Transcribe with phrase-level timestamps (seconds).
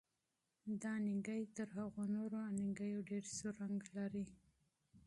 [0.81, 4.25] دا انار تر هغو نورو انارو ډېر سور رنګ لري.